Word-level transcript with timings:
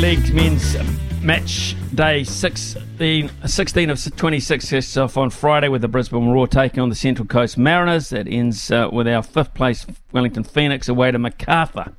League 0.00 0.32
men's 0.32 0.78
match 1.22 1.76
day 1.94 2.24
16, 2.24 3.30
16 3.44 3.90
of 3.90 4.16
26 4.16 4.70
kicks 4.70 4.96
off 4.96 5.18
on 5.18 5.28
Friday 5.28 5.68
with 5.68 5.82
the 5.82 5.88
Brisbane 5.88 6.30
Roar 6.30 6.46
taking 6.46 6.80
on 6.80 6.88
the 6.88 6.94
Central 6.94 7.28
Coast 7.28 7.58
Mariners. 7.58 8.08
That 8.08 8.26
ends 8.26 8.70
uh, 8.70 8.88
with 8.90 9.06
our 9.06 9.22
fifth 9.22 9.52
place 9.52 9.84
Wellington 10.10 10.44
Phoenix 10.44 10.88
away 10.88 11.10
to 11.10 11.18
Macarthur 11.18 11.92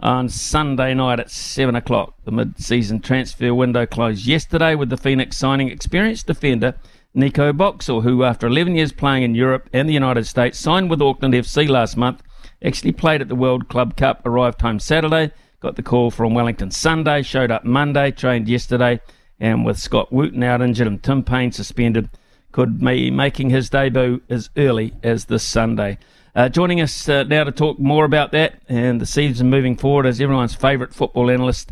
on 0.00 0.30
Sunday 0.30 0.94
night 0.94 1.20
at 1.20 1.30
7 1.30 1.76
o'clock. 1.76 2.14
The 2.24 2.32
mid 2.32 2.58
season 2.58 3.00
transfer 3.00 3.54
window 3.54 3.84
closed 3.84 4.24
yesterday 4.24 4.74
with 4.74 4.88
the 4.88 4.96
Phoenix 4.96 5.36
signing 5.36 5.68
experienced 5.68 6.26
defender 6.26 6.76
Nico 7.12 7.52
Boxall, 7.52 8.00
who, 8.00 8.24
after 8.24 8.46
11 8.46 8.74
years 8.74 8.92
playing 8.92 9.22
in 9.22 9.34
Europe 9.34 9.68
and 9.70 9.86
the 9.86 9.92
United 9.92 10.26
States, 10.26 10.58
signed 10.58 10.88
with 10.88 11.02
Auckland 11.02 11.34
FC 11.34 11.68
last 11.68 11.98
month. 11.98 12.22
Actually 12.64 12.92
played 12.92 13.20
at 13.20 13.28
the 13.28 13.34
World 13.34 13.68
Club 13.68 13.98
Cup, 13.98 14.24
arrived 14.24 14.62
home 14.62 14.80
Saturday, 14.80 15.30
got 15.64 15.76
the 15.76 15.82
call 15.82 16.10
from 16.10 16.34
Wellington 16.34 16.70
Sunday, 16.70 17.22
showed 17.22 17.50
up 17.50 17.64
Monday, 17.64 18.10
trained 18.10 18.48
yesterday, 18.48 19.00
and 19.40 19.64
with 19.64 19.78
Scott 19.78 20.12
Wootton 20.12 20.42
out 20.42 20.60
injured 20.60 20.86
and 20.86 21.02
Tim 21.02 21.24
Payne 21.24 21.52
suspended, 21.52 22.10
could 22.52 22.78
be 22.78 23.10
making 23.10 23.48
his 23.48 23.70
debut 23.70 24.20
as 24.28 24.50
early 24.58 24.92
as 25.02 25.24
this 25.24 25.42
Sunday. 25.42 25.96
Uh, 26.34 26.50
joining 26.50 26.82
us 26.82 27.08
uh, 27.08 27.22
now 27.22 27.44
to 27.44 27.50
talk 27.50 27.78
more 27.78 28.04
about 28.04 28.30
that 28.32 28.60
and 28.68 29.00
the 29.00 29.06
season 29.06 29.48
moving 29.48 29.74
forward 29.74 30.04
is 30.04 30.20
everyone's 30.20 30.54
favourite 30.54 30.92
football 30.92 31.30
analyst, 31.30 31.70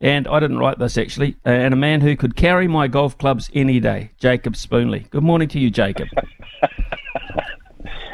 and 0.00 0.28
I 0.28 0.38
didn't 0.38 0.58
write 0.58 0.78
this 0.78 0.96
actually, 0.96 1.34
uh, 1.44 1.48
and 1.48 1.74
a 1.74 1.76
man 1.76 2.00
who 2.00 2.16
could 2.16 2.36
carry 2.36 2.68
my 2.68 2.86
golf 2.86 3.18
clubs 3.18 3.50
any 3.52 3.80
day, 3.80 4.12
Jacob 4.20 4.54
Spoonley. 4.54 5.10
Good 5.10 5.24
morning 5.24 5.48
to 5.48 5.58
you, 5.58 5.68
Jacob. 5.68 6.06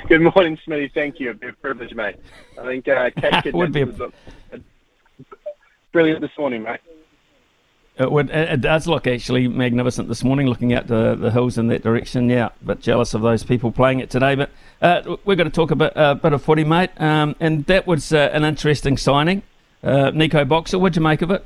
Good 0.09 0.23
morning, 0.23 0.59
Smitty. 0.67 0.91
Thank 0.95 1.21
you. 1.21 1.29
It'd 1.29 1.41
be 1.41 1.49
a 1.49 1.53
privilege, 1.53 1.95
mate. 1.95 2.17
I 2.59 2.65
think 2.65 2.89
uh, 2.89 3.11
Cash 3.19 3.45
Would 3.53 3.73
be 3.73 3.83
a- 3.83 4.11
brilliant 5.99 6.21
this 6.21 6.39
morning, 6.39 6.63
mate. 6.63 6.79
It, 7.99 8.13
would, 8.13 8.31
it, 8.31 8.51
it 8.51 8.61
does 8.61 8.87
look 8.87 9.09
actually 9.09 9.49
magnificent 9.49 10.07
this 10.07 10.23
morning, 10.23 10.47
looking 10.47 10.73
at 10.73 10.87
the, 10.87 11.17
the 11.17 11.33
hills 11.33 11.59
in 11.59 11.67
that 11.69 11.83
direction. 11.83 12.31
Yeah, 12.31 12.51
but 12.63 12.81
jealous 12.81 13.15
of 13.15 13.23
those 13.23 13.43
people 13.43 13.73
playing 13.73 13.99
it 13.99 14.09
today. 14.09 14.37
But 14.37 14.51
uh, 14.81 15.17
we're 15.25 15.35
going 15.35 15.51
to 15.51 15.55
talk 15.55 15.73
a 15.73 15.75
bit, 15.75 15.97
uh, 15.97 16.15
bit 16.15 16.33
of 16.33 16.41
footy, 16.41 16.63
mate. 16.63 16.91
Um, 16.99 17.35
and 17.41 17.67
that 17.67 17.89
was 17.89 18.13
uh, 18.13 18.31
an 18.33 18.45
interesting 18.45 18.97
signing. 18.97 19.43
Uh, 19.83 20.13
Nico 20.15 20.45
Boxall, 20.45 20.81
what'd 20.81 20.95
you 20.95 21.03
make 21.03 21.21
of 21.21 21.33
it? 21.33 21.45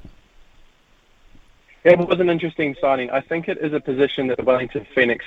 Yeah, 1.83 1.93
it 1.93 2.07
was 2.07 2.21
an 2.21 2.29
interesting 2.29 2.77
signing. 2.79 3.11
I 3.11 3.23
think 3.23 3.49
it 3.49 3.57
is 3.57 3.73
a 3.73 3.81
position 3.81 4.27
that 4.27 4.37
the 4.37 4.45
Wellington 4.45 4.87
Phoenix 4.95 5.25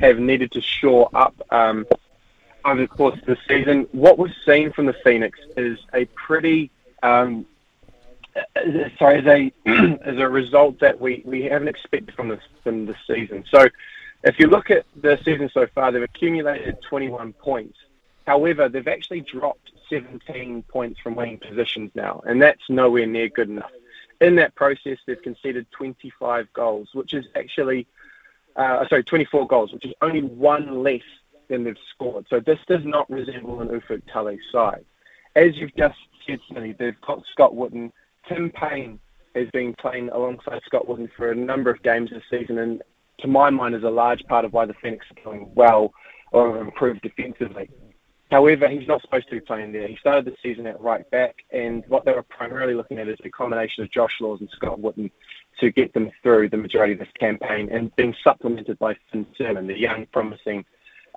have 0.00 0.18
needed 0.18 0.52
to 0.52 0.60
shore 0.60 1.08
up 1.14 1.34
um, 1.50 1.86
over 2.66 2.82
the 2.82 2.88
course 2.88 3.18
of 3.18 3.24
the 3.24 3.38
season. 3.48 3.88
What 3.92 4.18
we've 4.18 4.34
seen 4.44 4.70
from 4.70 4.84
the 4.84 4.96
Phoenix 5.02 5.38
is 5.56 5.78
a 5.94 6.04
pretty, 6.26 6.70
um, 7.02 7.46
uh, 7.46 7.55
sorry, 8.98 9.52
as 9.66 10.18
a 10.18 10.28
result 10.28 10.80
that 10.80 11.00
we, 11.00 11.48
haven't 11.50 11.68
expected 11.68 12.14
from 12.14 12.28
this 12.28 12.96
season. 13.06 13.44
So, 13.50 13.66
if 14.24 14.38
you 14.38 14.48
look 14.48 14.70
at 14.70 14.86
the 14.96 15.18
season 15.24 15.50
so 15.52 15.66
far, 15.74 15.92
they've 15.92 16.02
accumulated 16.02 16.78
21 16.88 17.32
points. 17.34 17.78
However, 18.26 18.68
they've 18.68 18.88
actually 18.88 19.20
dropped 19.20 19.70
17 19.88 20.64
points 20.64 21.00
from 21.00 21.14
winning 21.14 21.38
positions 21.38 21.92
now, 21.94 22.22
and 22.26 22.42
that's 22.42 22.62
nowhere 22.68 23.06
near 23.06 23.28
good 23.28 23.48
enough. 23.48 23.70
In 24.20 24.36
that 24.36 24.54
process, 24.54 24.98
they've 25.06 25.20
conceded 25.22 25.70
25 25.72 26.52
goals, 26.52 26.88
which 26.92 27.14
is 27.14 27.26
actually, 27.36 27.86
uh, 28.56 28.88
sorry, 28.88 29.04
24 29.04 29.46
goals, 29.46 29.72
which 29.72 29.84
is 29.84 29.92
only 30.00 30.22
one 30.22 30.82
less 30.82 31.02
than 31.48 31.64
they've 31.64 31.76
scored. 31.94 32.26
So 32.28 32.40
this 32.40 32.58
does 32.66 32.84
not 32.84 33.08
resemble 33.10 33.60
an 33.60 33.68
Ufuk 33.68 34.02
side. 34.50 34.84
As 35.36 35.56
you've 35.56 35.76
just 35.76 35.98
said, 36.26 36.40
Smitty, 36.50 36.76
they've 36.76 37.00
got 37.06 37.22
Scott 37.30 37.54
Wootton. 37.54 37.92
Tim 38.28 38.50
Payne 38.50 38.98
has 39.34 39.48
been 39.52 39.74
playing 39.74 40.08
alongside 40.10 40.60
Scott 40.66 40.88
Wootton 40.88 41.10
for 41.16 41.30
a 41.30 41.34
number 41.34 41.70
of 41.70 41.82
games 41.82 42.10
this 42.10 42.22
season, 42.30 42.58
and 42.58 42.82
to 43.20 43.28
my 43.28 43.50
mind, 43.50 43.74
is 43.74 43.82
a 43.82 43.90
large 43.90 44.22
part 44.24 44.44
of 44.44 44.52
why 44.52 44.66
the 44.66 44.74
Phoenix 44.74 45.06
are 45.10 45.22
doing 45.22 45.50
well 45.54 45.92
or 46.32 46.56
have 46.56 46.66
improved 46.66 47.02
defensively. 47.02 47.70
However, 48.30 48.68
he's 48.68 48.88
not 48.88 49.00
supposed 49.02 49.28
to 49.28 49.36
be 49.36 49.40
playing 49.40 49.72
there. 49.72 49.86
He 49.86 49.96
started 49.96 50.24
the 50.24 50.34
season 50.42 50.66
at 50.66 50.80
right 50.80 51.08
back, 51.10 51.36
and 51.52 51.84
what 51.86 52.04
they 52.04 52.12
were 52.12 52.24
primarily 52.24 52.74
looking 52.74 52.98
at 52.98 53.08
is 53.08 53.18
a 53.24 53.30
combination 53.30 53.84
of 53.84 53.92
Josh 53.92 54.12
Laws 54.20 54.40
and 54.40 54.50
Scott 54.50 54.80
Wootton 54.80 55.10
to 55.60 55.70
get 55.70 55.94
them 55.94 56.10
through 56.22 56.48
the 56.48 56.56
majority 56.56 56.94
of 56.94 56.98
this 56.98 57.08
campaign, 57.20 57.68
and 57.70 57.94
being 57.94 58.14
supplemented 58.24 58.78
by 58.78 58.96
Finn 59.12 59.26
Surman, 59.38 59.68
the 59.68 59.78
young, 59.78 60.06
promising 60.12 60.64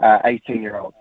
uh, 0.01 0.19
18-year-old. 0.19 0.93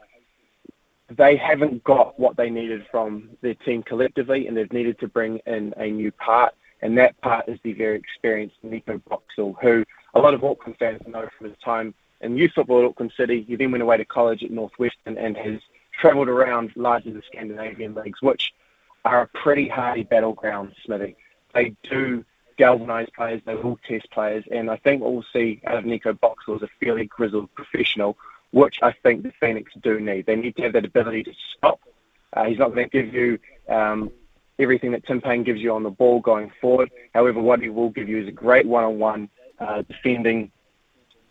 They 1.10 1.36
haven't 1.36 1.84
got 1.84 2.18
what 2.18 2.36
they 2.36 2.50
needed 2.50 2.86
from 2.90 3.30
their 3.40 3.54
team 3.54 3.82
collectively, 3.82 4.46
and 4.46 4.56
they've 4.56 4.72
needed 4.72 4.98
to 5.00 5.08
bring 5.08 5.40
in 5.46 5.72
a 5.78 5.86
new 5.86 6.12
part, 6.12 6.54
and 6.82 6.98
that 6.98 7.18
part 7.22 7.48
is 7.48 7.58
the 7.62 7.72
very 7.72 7.96
experienced 7.96 8.56
Nico 8.62 9.00
Boxall, 9.08 9.56
who 9.60 9.84
a 10.14 10.20
lot 10.20 10.34
of 10.34 10.44
Auckland 10.44 10.76
fans 10.78 11.00
know 11.06 11.26
from 11.36 11.48
his 11.48 11.58
time 11.64 11.94
in 12.20 12.36
youth 12.36 12.52
football 12.54 12.80
at 12.80 12.88
Auckland 12.88 13.12
City. 13.16 13.42
He 13.42 13.56
then 13.56 13.70
went 13.70 13.82
away 13.82 13.96
to 13.96 14.04
college 14.04 14.42
at 14.42 14.50
Northwestern 14.50 15.16
and 15.16 15.36
has 15.36 15.60
travelled 15.98 16.28
around 16.28 16.72
largely 16.76 17.12
the 17.12 17.22
Scandinavian 17.26 17.94
leagues, 17.94 18.20
which 18.20 18.52
are 19.04 19.22
a 19.22 19.26
pretty 19.28 19.68
hardy 19.68 20.02
battleground, 20.02 20.74
Smithy. 20.84 21.16
They 21.54 21.74
do 21.88 22.24
galvanise 22.58 23.08
players, 23.16 23.40
they 23.46 23.54
will 23.54 23.78
test 23.88 24.10
players, 24.10 24.44
and 24.50 24.70
I 24.70 24.76
think 24.76 25.00
what 25.00 25.12
we'll 25.12 25.24
see 25.32 25.62
out 25.64 25.78
of 25.78 25.84
Nico 25.84 26.12
Boxall 26.12 26.56
is 26.56 26.62
a 26.62 26.68
fairly 26.80 27.06
grizzled 27.06 27.54
professional, 27.54 28.18
which 28.50 28.78
I 28.82 28.92
think 29.02 29.22
the 29.22 29.32
Phoenix 29.40 29.72
do 29.82 30.00
need. 30.00 30.26
They 30.26 30.36
need 30.36 30.56
to 30.56 30.62
have 30.62 30.72
that 30.72 30.84
ability 30.84 31.24
to 31.24 31.32
stop. 31.56 31.80
Uh, 32.32 32.44
he's 32.44 32.58
not 32.58 32.74
going 32.74 32.88
to 32.88 33.02
give 33.02 33.12
you 33.12 33.38
um, 33.68 34.10
everything 34.58 34.92
that 34.92 35.06
Tim 35.06 35.20
Payne 35.20 35.44
gives 35.44 35.60
you 35.60 35.72
on 35.72 35.82
the 35.82 35.90
ball 35.90 36.20
going 36.20 36.50
forward. 36.60 36.90
However, 37.14 37.40
what 37.40 37.60
he 37.60 37.68
will 37.68 37.90
give 37.90 38.08
you 38.08 38.22
is 38.22 38.28
a 38.28 38.32
great 38.32 38.66
one-on-one 38.66 39.28
uh, 39.58 39.82
defending, 39.82 40.50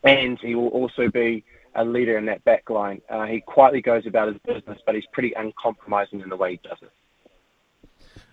and 0.03 0.39
he 0.39 0.55
will 0.55 0.69
also 0.69 1.09
be 1.09 1.43
a 1.75 1.85
leader 1.85 2.17
in 2.17 2.25
that 2.25 2.43
back 2.43 2.69
line. 2.69 3.01
Uh, 3.09 3.25
he 3.25 3.41
quietly 3.41 3.81
goes 3.81 4.05
about 4.05 4.27
his 4.27 4.37
business, 4.45 4.79
but 4.85 4.95
he's 4.95 5.05
pretty 5.11 5.33
uncompromising 5.33 6.21
in 6.21 6.29
the 6.29 6.35
way 6.35 6.51
he 6.51 6.59
does 6.67 6.77
it. 6.81 6.91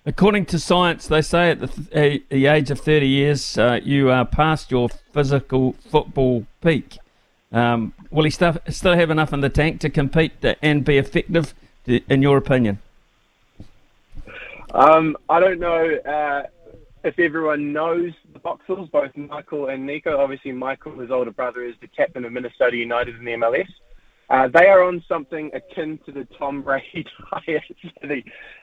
According 0.07 0.47
to 0.47 0.59
science, 0.59 1.07
they 1.07 1.23
say 1.23 1.51
at 1.51 1.61
the, 1.61 1.67
th- 1.67 2.25
the 2.29 2.47
age 2.47 2.71
of 2.71 2.81
30 2.81 3.07
years, 3.07 3.57
uh, 3.57 3.81
you 3.83 4.11
are 4.11 4.27
past 4.27 4.71
your 4.71 4.89
physical 4.89 5.73
football 5.91 6.47
peak. 6.61 6.99
Um, 7.55 7.93
will 8.11 8.25
he 8.25 8.31
still, 8.31 8.57
still 8.69 8.97
have 8.97 9.11
enough 9.11 9.33
in 9.33 9.41
the 9.41 9.49
tank 9.49 9.81
to 9.83 9.89
compete 9.89 10.33
and 10.61 10.85
be 10.85 10.99
effective, 10.99 11.55
in 11.87 12.21
your 12.21 12.37
opinion? 12.37 12.81
Um, 14.73 15.17
I 15.29 15.39
don't 15.39 15.61
know 15.61 15.95
uh, 16.05 16.43
if 17.05 17.17
everyone 17.21 17.73
knows 17.73 18.13
the 18.33 18.41
Boxalls, 18.41 18.91
both 18.91 19.17
Michael 19.17 19.69
and 19.69 19.87
Nico. 19.87 20.19
Obviously, 20.19 20.51
Michael, 20.51 20.99
his 20.99 21.13
older 21.13 21.31
brother, 21.31 21.63
is 21.63 21.77
the 21.81 21.87
captain 21.87 22.25
of 22.25 22.33
Minnesota 22.33 22.77
United 22.77 23.15
in 23.15 23.25
the 23.25 23.33
MLS. 23.33 23.69
Uh, 24.31 24.49
they 24.49 24.67
are 24.69 24.83
on 24.83 25.05
something 25.07 25.51
akin 25.55 25.99
to 26.07 26.13
the 26.13 26.27
Tom 26.39 26.63
Brady 26.63 27.07
diet. 27.47 27.63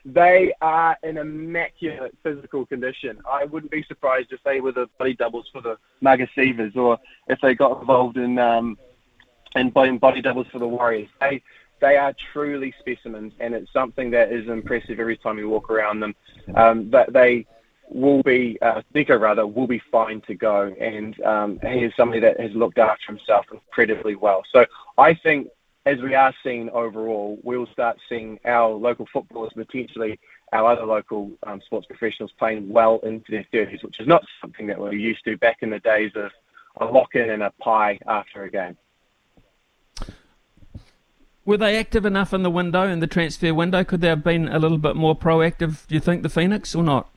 they 0.04 0.52
are 0.60 0.96
in 1.02 1.18
immaculate 1.18 2.16
physical 2.22 2.66
condition. 2.66 3.18
I 3.30 3.44
wouldn't 3.44 3.70
be 3.70 3.84
surprised 3.86 4.32
if 4.32 4.40
they 4.44 4.60
were 4.60 4.72
the 4.72 4.88
body 4.98 5.14
doubles 5.14 5.46
for 5.52 5.60
the 5.60 5.76
Magasivas 6.02 6.76
or 6.76 6.98
if 7.28 7.38
they 7.40 7.54
got 7.54 7.80
involved 7.80 8.16
in 8.16 8.38
um, 8.38 8.76
in 9.54 9.70
body 9.70 10.22
doubles 10.22 10.46
for 10.50 10.58
the 10.58 10.66
Warriors. 10.66 11.08
They 11.20 11.42
they 11.80 11.96
are 11.96 12.14
truly 12.32 12.72
specimens, 12.78 13.32
and 13.40 13.54
it's 13.54 13.72
something 13.72 14.10
that 14.12 14.32
is 14.32 14.48
impressive 14.48 15.00
every 15.00 15.16
time 15.16 15.38
you 15.38 15.48
walk 15.48 15.68
around 15.68 16.00
them. 16.00 16.14
Um, 16.54 16.90
that 16.90 17.12
they 17.12 17.46
will 17.94 18.22
be, 18.22 18.58
uh, 18.62 18.82
Nico 18.94 19.16
rather, 19.16 19.46
will 19.46 19.66
be 19.66 19.82
fine 19.90 20.20
to 20.22 20.34
go. 20.34 20.74
And 20.80 21.20
um, 21.22 21.60
he 21.62 21.84
is 21.84 21.92
somebody 21.96 22.20
that 22.20 22.40
has 22.40 22.52
looked 22.52 22.78
after 22.78 23.06
himself 23.06 23.46
incredibly 23.52 24.14
well. 24.14 24.42
So 24.52 24.66
I 24.98 25.14
think 25.14 25.48
as 25.84 26.00
we 26.00 26.14
are 26.14 26.32
seeing 26.42 26.70
overall, 26.70 27.38
we'll 27.42 27.66
start 27.66 27.98
seeing 28.08 28.38
our 28.44 28.70
local 28.70 29.06
footballers, 29.12 29.52
potentially 29.54 30.18
our 30.52 30.72
other 30.72 30.84
local 30.84 31.30
um, 31.46 31.60
sports 31.64 31.86
professionals, 31.86 32.30
playing 32.38 32.68
well 32.68 33.00
into 33.02 33.30
their 33.30 33.46
30s, 33.52 33.82
which 33.82 33.98
is 33.98 34.06
not 34.06 34.22
something 34.40 34.66
that 34.66 34.78
we're 34.78 34.92
used 34.92 35.24
to 35.24 35.36
back 35.38 35.58
in 35.62 35.70
the 35.70 35.80
days 35.80 36.12
of 36.14 36.30
a 36.80 36.84
lock-in 36.84 37.30
and 37.30 37.42
a 37.42 37.50
pie 37.60 37.98
after 38.06 38.44
a 38.44 38.50
game. 38.50 38.76
Were 41.44 41.56
they 41.56 41.76
active 41.76 42.04
enough 42.04 42.32
in 42.32 42.44
the 42.44 42.50
window, 42.50 42.86
in 42.86 43.00
the 43.00 43.08
transfer 43.08 43.52
window? 43.52 43.82
Could 43.82 44.00
they 44.00 44.08
have 44.08 44.22
been 44.22 44.46
a 44.46 44.60
little 44.60 44.78
bit 44.78 44.94
more 44.94 45.16
proactive, 45.16 45.86
do 45.88 45.96
you 45.96 46.00
think, 46.00 46.22
the 46.22 46.28
Phoenix, 46.28 46.74
or 46.74 46.84
not? 46.84 47.11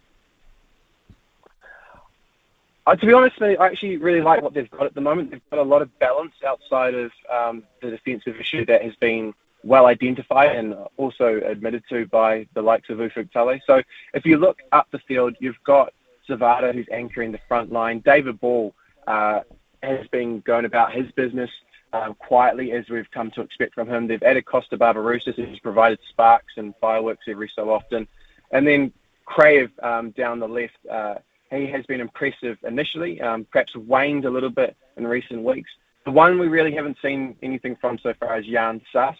Uh, 2.87 2.95
to 2.95 3.05
be 3.05 3.13
honest, 3.13 3.41
I 3.41 3.55
actually 3.55 3.97
really 3.97 4.21
like 4.21 4.43
what 4.43 4.53
they've 4.53 4.69
got 4.69 4.85
at 4.85 4.93
the 4.93 5.01
moment. 5.01 5.31
They've 5.31 5.49
got 5.49 5.59
a 5.59 5.63
lot 5.63 5.81
of 5.81 5.97
balance 5.97 6.35
outside 6.45 6.93
of 6.93 7.11
um, 7.31 7.63
the 7.81 7.89
defensive 7.89 8.39
issue 8.39 8.65
that 8.67 8.83
has 8.83 8.95
been 8.97 9.33
well 9.63 9.87
identified 9.87 10.55
and 10.55 10.75
also 10.97 11.41
admitted 11.43 11.83
to 11.89 12.05
by 12.07 12.47
the 12.53 12.61
likes 12.61 12.89
of 12.89 12.99
Ufuk 12.99 13.31
Talay. 13.31 13.59
So 13.65 13.81
if 14.13 14.23
you 14.23 14.37
look 14.37 14.59
up 14.71 14.87
the 14.91 14.99
field, 14.99 15.35
you've 15.39 15.61
got 15.65 15.93
Zawada, 16.29 16.73
who's 16.73 16.87
anchoring 16.91 17.31
the 17.31 17.39
front 17.47 17.71
line. 17.71 18.03
David 18.05 18.39
Ball 18.39 18.75
uh, 19.07 19.41
has 19.81 20.05
been 20.07 20.41
going 20.41 20.65
about 20.65 20.93
his 20.93 21.11
business 21.13 21.49
um, 21.93 22.13
quietly 22.15 22.71
as 22.71 22.87
we've 22.89 23.09
come 23.09 23.31
to 23.31 23.41
expect 23.41 23.73
from 23.73 23.89
him. 23.89 24.05
They've 24.05 24.21
added 24.21 24.45
Kosta 24.45 24.77
Barbarouses 24.77 25.35
who's 25.35 25.59
provided 25.59 25.97
sparks 26.09 26.53
and 26.57 26.75
fireworks 26.79 27.25
every 27.27 27.51
so 27.55 27.71
often. 27.71 28.07
And 28.51 28.67
then 28.67 28.93
Kraev 29.27 29.71
um, 29.83 30.11
down 30.11 30.39
the 30.39 30.47
left. 30.47 30.77
Uh, 30.89 31.15
he 31.51 31.67
has 31.67 31.85
been 31.85 32.01
impressive 32.01 32.57
initially, 32.63 33.21
um, 33.21 33.45
perhaps 33.51 33.75
waned 33.75 34.25
a 34.25 34.29
little 34.29 34.49
bit 34.49 34.75
in 34.97 35.07
recent 35.07 35.43
weeks. 35.43 35.69
The 36.05 36.11
one 36.11 36.39
we 36.39 36.47
really 36.47 36.73
haven't 36.73 36.97
seen 37.01 37.35
anything 37.41 37.75
from 37.81 37.97
so 37.97 38.13
far 38.19 38.39
is 38.39 38.45
Yan 38.45 38.81
Sasse. 38.93 39.15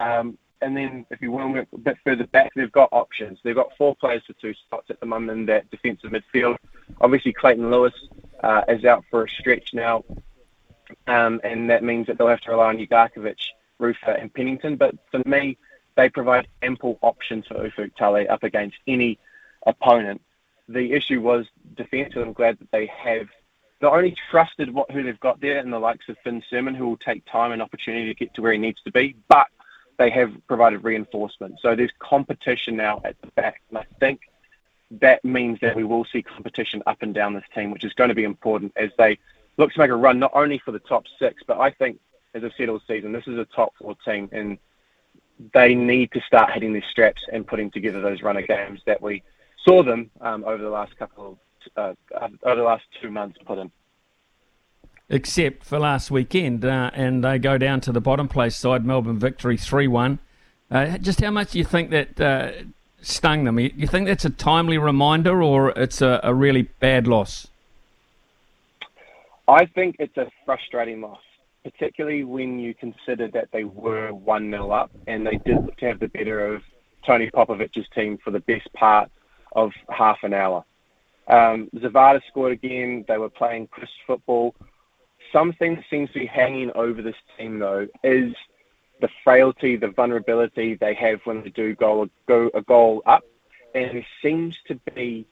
Um, 0.00 0.38
and 0.60 0.76
then 0.76 1.06
if 1.10 1.20
you 1.22 1.30
want 1.30 1.54
to 1.54 1.60
look 1.60 1.68
a 1.72 1.78
bit 1.78 1.96
further 2.04 2.26
back, 2.26 2.50
they've 2.54 2.72
got 2.72 2.88
options. 2.92 3.38
They've 3.42 3.54
got 3.54 3.76
four 3.76 3.94
players 3.94 4.22
for 4.26 4.32
two 4.34 4.54
spots 4.54 4.90
at 4.90 4.98
the 4.98 5.06
moment 5.06 5.38
in 5.38 5.46
that 5.46 5.70
defensive 5.70 6.10
midfield. 6.10 6.56
Obviously, 7.00 7.32
Clayton 7.32 7.70
Lewis 7.70 7.94
uh, 8.42 8.62
is 8.68 8.84
out 8.84 9.04
for 9.10 9.24
a 9.24 9.28
stretch 9.28 9.72
now, 9.72 10.04
um, 11.06 11.40
and 11.44 11.70
that 11.70 11.84
means 11.84 12.06
that 12.06 12.18
they'll 12.18 12.28
have 12.28 12.40
to 12.40 12.50
rely 12.50 12.68
on 12.68 12.78
Ugarkovic, 12.78 13.38
Rufer, 13.78 14.20
and 14.20 14.34
Pennington. 14.34 14.76
But 14.76 14.96
for 15.12 15.22
me, 15.26 15.56
they 15.96 16.08
provide 16.08 16.48
ample 16.62 16.98
options 17.02 17.46
for 17.46 17.54
Ufuk 17.54 17.92
Talay 17.94 18.28
up 18.28 18.42
against 18.42 18.76
any 18.88 19.18
opponent 19.66 20.20
the 20.68 20.92
issue 20.92 21.20
was 21.20 21.46
defence, 21.74 22.12
and 22.14 22.24
I'm 22.24 22.32
glad 22.32 22.58
that 22.58 22.70
they 22.70 22.86
have 22.86 23.28
not 23.80 23.92
only 23.92 24.14
trusted 24.30 24.72
what 24.72 24.90
who 24.90 25.02
they've 25.02 25.20
got 25.20 25.40
there 25.40 25.58
in 25.58 25.70
the 25.70 25.78
likes 25.78 26.08
of 26.08 26.16
Finn 26.24 26.42
Surman, 26.50 26.74
who 26.74 26.86
will 26.88 26.96
take 26.96 27.24
time 27.26 27.52
and 27.52 27.62
opportunity 27.62 28.06
to 28.06 28.14
get 28.14 28.34
to 28.34 28.42
where 28.42 28.52
he 28.52 28.58
needs 28.58 28.82
to 28.82 28.92
be, 28.92 29.16
but 29.28 29.46
they 29.98 30.10
have 30.10 30.32
provided 30.46 30.84
reinforcement. 30.84 31.56
So 31.60 31.74
there's 31.74 31.92
competition 31.98 32.76
now 32.76 33.00
at 33.04 33.20
the 33.20 33.28
back, 33.28 33.62
and 33.70 33.78
I 33.78 33.86
think 34.00 34.20
that 34.90 35.24
means 35.24 35.58
that 35.60 35.76
we 35.76 35.84
will 35.84 36.04
see 36.06 36.22
competition 36.22 36.82
up 36.86 37.02
and 37.02 37.14
down 37.14 37.34
this 37.34 37.44
team, 37.54 37.70
which 37.70 37.84
is 37.84 37.92
going 37.94 38.08
to 38.08 38.14
be 38.14 38.24
important 38.24 38.72
as 38.76 38.90
they 38.98 39.18
look 39.56 39.72
to 39.72 39.78
make 39.78 39.90
a 39.90 39.96
run 39.96 40.18
not 40.18 40.32
only 40.34 40.58
for 40.58 40.72
the 40.72 40.78
top 40.78 41.04
six, 41.18 41.42
but 41.46 41.58
I 41.58 41.70
think, 41.70 41.98
as 42.34 42.44
I've 42.44 42.52
said 42.56 42.68
all 42.68 42.80
season, 42.86 43.12
this 43.12 43.26
is 43.26 43.38
a 43.38 43.44
top 43.44 43.74
four 43.80 43.96
team, 44.04 44.28
and 44.32 44.58
they 45.52 45.74
need 45.74 46.12
to 46.12 46.20
start 46.22 46.52
hitting 46.52 46.72
their 46.72 46.84
straps 46.90 47.22
and 47.32 47.46
putting 47.46 47.70
together 47.70 48.00
those 48.00 48.22
runner 48.22 48.42
games 48.42 48.80
that 48.86 49.00
we 49.00 49.22
saw 49.68 49.82
them 49.82 50.10
um, 50.20 50.44
over 50.44 50.62
the 50.62 50.70
last 50.70 50.96
couple, 50.98 51.38
of, 51.76 51.96
uh, 52.16 52.28
over 52.44 52.56
the 52.56 52.62
last 52.62 52.84
two 53.00 53.10
months 53.10 53.38
put 53.46 53.58
in. 53.58 53.70
Except 55.10 55.64
for 55.64 55.78
last 55.78 56.10
weekend, 56.10 56.64
uh, 56.64 56.90
and 56.92 57.24
they 57.24 57.38
go 57.38 57.56
down 57.56 57.80
to 57.82 57.92
the 57.92 58.00
bottom 58.00 58.28
place 58.28 58.56
side, 58.56 58.84
Melbourne 58.84 59.18
victory 59.18 59.56
3 59.56 59.88
1. 59.88 60.18
Uh, 60.70 60.98
just 60.98 61.20
how 61.20 61.30
much 61.30 61.52
do 61.52 61.58
you 61.58 61.64
think 61.64 61.90
that 61.90 62.20
uh, 62.20 62.52
stung 63.00 63.44
them? 63.44 63.58
You, 63.58 63.72
you 63.74 63.86
think 63.86 64.06
that's 64.06 64.26
a 64.26 64.30
timely 64.30 64.76
reminder 64.76 65.42
or 65.42 65.70
it's 65.70 66.02
a, 66.02 66.20
a 66.22 66.34
really 66.34 66.62
bad 66.62 67.06
loss? 67.06 67.48
I 69.46 69.64
think 69.64 69.96
it's 69.98 70.16
a 70.18 70.30
frustrating 70.44 71.00
loss 71.00 71.20
particularly 71.64 72.24
when 72.24 72.58
you 72.58 72.74
consider 72.74 73.28
that 73.28 73.48
they 73.52 73.64
were 73.64 74.12
1 74.12 74.50
0 74.50 74.70
up 74.70 74.90
and 75.06 75.26
they 75.26 75.38
did 75.44 75.56
look 75.64 75.76
to 75.76 75.86
have 75.86 75.98
the 76.00 76.08
better 76.08 76.54
of 76.54 76.62
Tony 77.06 77.30
Popovic's 77.30 77.88
team 77.94 78.18
for 78.22 78.30
the 78.30 78.40
best 78.40 78.72
part 78.72 79.10
of 79.52 79.72
half 79.88 80.18
an 80.22 80.34
hour. 80.34 80.64
Um, 81.28 81.68
Zawada 81.74 82.20
scored 82.28 82.52
again. 82.52 83.04
They 83.06 83.18
were 83.18 83.28
playing 83.28 83.68
crisp 83.68 83.92
football. 84.06 84.54
Something 85.32 85.76
that 85.76 85.84
seems 85.90 86.10
to 86.12 86.20
be 86.20 86.26
hanging 86.26 86.70
over 86.74 87.02
this 87.02 87.16
team, 87.36 87.58
though, 87.58 87.86
is 88.02 88.34
the 89.00 89.08
frailty, 89.22 89.76
the 89.76 89.88
vulnerability 89.88 90.74
they 90.74 90.94
have 90.94 91.20
when 91.24 91.42
they 91.42 91.50
do 91.50 91.74
go, 91.74 92.08
go 92.26 92.50
a 92.54 92.62
goal 92.62 93.02
up. 93.06 93.24
And 93.74 93.96
there 93.96 94.06
seems 94.22 94.56
to 94.68 94.74
be 94.94 95.26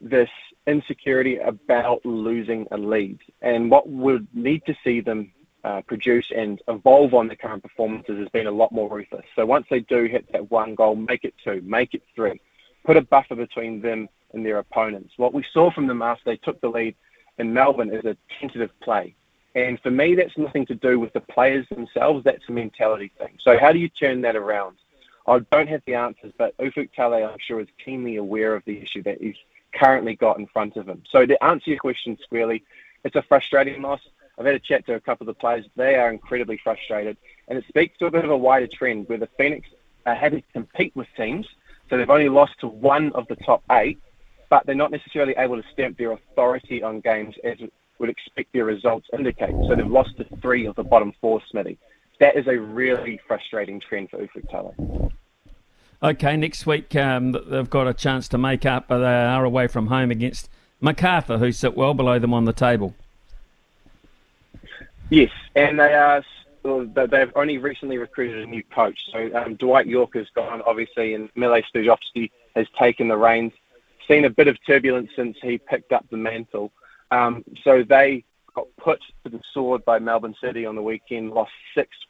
this 0.00 0.30
insecurity 0.66 1.36
about 1.36 2.04
losing 2.04 2.66
a 2.70 2.78
lead. 2.78 3.18
And 3.42 3.70
what 3.70 3.88
would 3.88 4.26
need 4.34 4.64
to 4.66 4.74
see 4.82 5.00
them 5.00 5.32
uh, 5.64 5.82
produce 5.82 6.30
and 6.34 6.62
evolve 6.68 7.12
on 7.12 7.26
their 7.26 7.36
current 7.36 7.62
performances 7.62 8.18
has 8.18 8.28
been 8.28 8.46
a 8.46 8.50
lot 8.50 8.72
more 8.72 8.88
ruthless. 8.88 9.26
So 9.34 9.44
once 9.44 9.66
they 9.68 9.80
do 9.80 10.04
hit 10.04 10.30
that 10.32 10.50
one 10.50 10.74
goal, 10.74 10.94
make 10.94 11.24
it 11.24 11.34
two, 11.42 11.60
make 11.62 11.92
it 11.92 12.02
three 12.14 12.40
put 12.86 12.96
a 12.96 13.02
buffer 13.02 13.34
between 13.34 13.82
them 13.82 14.08
and 14.32 14.46
their 14.46 14.58
opponents. 14.58 15.14
What 15.16 15.34
we 15.34 15.44
saw 15.52 15.70
from 15.70 15.88
them 15.88 16.00
after 16.00 16.22
they 16.24 16.36
took 16.36 16.60
the 16.60 16.68
lead 16.68 16.94
in 17.38 17.52
Melbourne 17.52 17.92
is 17.92 18.04
a 18.04 18.16
tentative 18.40 18.70
play. 18.80 19.14
And 19.54 19.80
for 19.80 19.90
me, 19.90 20.14
that's 20.14 20.36
nothing 20.38 20.66
to 20.66 20.74
do 20.74 21.00
with 21.00 21.12
the 21.12 21.20
players 21.20 21.66
themselves. 21.68 22.24
That's 22.24 22.48
a 22.48 22.52
mentality 22.52 23.10
thing. 23.18 23.38
So 23.42 23.58
how 23.58 23.72
do 23.72 23.78
you 23.78 23.88
turn 23.88 24.20
that 24.22 24.36
around? 24.36 24.76
I 25.26 25.40
don't 25.50 25.68
have 25.68 25.82
the 25.86 25.94
answers, 25.94 26.32
but 26.38 26.56
Ufuk 26.58 26.90
Talay, 26.96 27.28
I'm 27.28 27.38
sure, 27.38 27.60
is 27.60 27.68
keenly 27.84 28.16
aware 28.16 28.54
of 28.54 28.62
the 28.64 28.80
issue 28.80 29.02
that 29.02 29.20
he's 29.20 29.36
currently 29.74 30.14
got 30.14 30.38
in 30.38 30.46
front 30.46 30.76
of 30.76 30.88
him. 30.88 31.02
So 31.10 31.26
to 31.26 31.42
answer 31.42 31.70
your 31.70 31.80
question 31.80 32.16
squarely, 32.22 32.62
it's 33.02 33.16
a 33.16 33.22
frustrating 33.22 33.82
loss. 33.82 34.00
I've 34.38 34.46
had 34.46 34.54
a 34.54 34.60
chat 34.60 34.86
to 34.86 34.94
a 34.94 35.00
couple 35.00 35.28
of 35.28 35.34
the 35.34 35.40
players. 35.40 35.64
They 35.74 35.96
are 35.96 36.10
incredibly 36.10 36.58
frustrated. 36.62 37.16
And 37.48 37.58
it 37.58 37.64
speaks 37.66 37.98
to 37.98 38.06
a 38.06 38.10
bit 38.10 38.24
of 38.24 38.30
a 38.30 38.36
wider 38.36 38.68
trend 38.68 39.08
where 39.08 39.18
the 39.18 39.28
Phoenix 39.38 39.68
are 40.04 40.14
having 40.14 40.42
to 40.42 40.52
compete 40.52 40.94
with 40.94 41.08
teams– 41.16 41.46
so 41.88 41.96
they've 41.96 42.10
only 42.10 42.28
lost 42.28 42.52
to 42.60 42.68
one 42.68 43.12
of 43.12 43.26
the 43.28 43.36
top 43.36 43.62
eight, 43.70 43.98
but 44.50 44.66
they're 44.66 44.74
not 44.74 44.90
necessarily 44.90 45.34
able 45.38 45.56
to 45.56 45.68
stamp 45.72 45.98
their 45.98 46.12
authority 46.12 46.82
on 46.82 47.00
games 47.00 47.34
as 47.44 47.58
would 47.98 48.10
expect 48.10 48.52
their 48.52 48.64
results 48.64 49.08
indicate. 49.12 49.54
So 49.68 49.74
they've 49.74 49.86
lost 49.86 50.16
to 50.18 50.24
three 50.42 50.66
of 50.66 50.76
the 50.76 50.84
bottom 50.84 51.12
four, 51.20 51.40
Smithy. 51.50 51.78
That 52.20 52.36
is 52.36 52.46
a 52.46 52.56
really 52.56 53.20
frustrating 53.26 53.80
trend 53.80 54.10
for 54.10 54.18
Ufuk 54.18 54.50
Talay. 54.50 55.10
Okay, 56.02 56.36
next 56.36 56.66
week 56.66 56.94
um, 56.94 57.32
they've 57.32 57.70
got 57.70 57.88
a 57.88 57.94
chance 57.94 58.28
to 58.28 58.38
make 58.38 58.66
up, 58.66 58.88
but 58.88 58.98
they 58.98 59.06
are 59.06 59.44
away 59.44 59.66
from 59.66 59.86
home 59.86 60.10
against 60.10 60.50
Macarthur, 60.80 61.38
who 61.38 61.52
sit 61.52 61.76
well 61.76 61.94
below 61.94 62.18
them 62.18 62.34
on 62.34 62.44
the 62.44 62.52
table. 62.52 62.94
Yes, 65.08 65.30
and 65.54 65.78
they 65.78 65.94
are 65.94 66.22
they've 66.94 67.32
only 67.34 67.58
recently 67.58 67.98
recruited 67.98 68.42
a 68.42 68.46
new 68.46 68.62
coach. 68.74 68.98
So 69.12 69.30
um, 69.34 69.54
Dwight 69.56 69.86
Yorke 69.86 70.16
has 70.16 70.26
gone, 70.34 70.62
obviously, 70.66 71.14
and 71.14 71.28
Mile 71.34 71.60
Sterjovski 71.62 72.30
has 72.54 72.66
taken 72.78 73.08
the 73.08 73.16
reins. 73.16 73.52
Seen 74.08 74.24
a 74.24 74.30
bit 74.30 74.48
of 74.48 74.56
turbulence 74.66 75.10
since 75.16 75.36
he 75.42 75.58
picked 75.58 75.92
up 75.92 76.06
the 76.10 76.16
mantle. 76.16 76.72
Um, 77.10 77.44
so 77.64 77.82
they 77.82 78.24
got 78.54 78.66
put 78.76 79.00
to 79.24 79.30
the 79.30 79.40
sword 79.52 79.84
by 79.84 79.98
Melbourne 79.98 80.34
City 80.40 80.64
on 80.66 80.74
the 80.74 80.82
weekend, 80.82 81.32
lost 81.32 81.52